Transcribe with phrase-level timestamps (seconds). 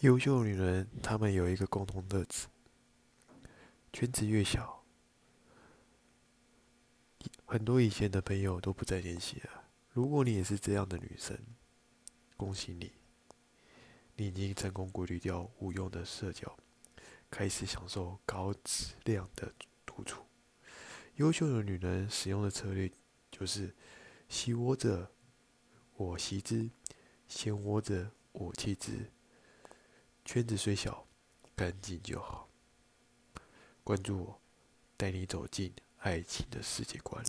[0.00, 2.46] 优秀的女人，她们有一个共同特质：
[3.92, 4.84] 圈子越小，
[7.44, 9.64] 很多以前的朋友都不再联系了。
[9.92, 11.36] 如果你也是这样的女生，
[12.36, 12.92] 恭喜你，
[14.14, 16.56] 你已经成功过滤掉无用的社交，
[17.28, 19.52] 开始享受高质量的
[19.84, 20.22] 独处。
[21.16, 22.88] 优秀的女人使用的策略
[23.32, 23.74] 就是：
[24.28, 25.10] 习我者，
[25.96, 26.70] 我习之；
[27.26, 29.10] 嫌我者，我弃之。
[30.30, 31.06] 圈子虽小，
[31.56, 32.50] 干净就好。
[33.82, 34.40] 关注我，
[34.94, 37.24] 带你走进爱情的世界观。